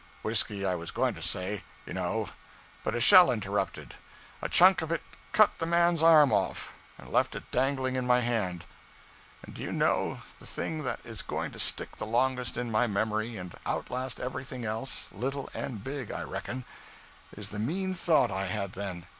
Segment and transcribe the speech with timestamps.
[0.23, 2.31] Whiskey, I was going to say, you know,
[2.83, 3.93] but a shell interrupted.
[4.41, 8.21] A chunk of it cut the man's arm off, and left it dangling in my
[8.21, 8.65] hand.
[9.43, 12.87] And do you know the thing that is going to stick the longest in my
[12.87, 16.65] memory, and outlast everything else, little and big, I reckon,
[17.37, 19.05] is the mean thought I had then?